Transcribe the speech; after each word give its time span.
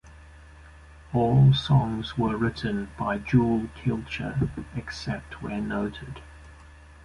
All 1.13 1.53
songs 1.53 2.17
were 2.17 2.35
written 2.35 2.89
by 2.97 3.19
Jewel 3.19 3.67
Kilcher, 3.77 4.49
except 4.75 5.43
where 5.43 5.61
noted. 5.61 6.21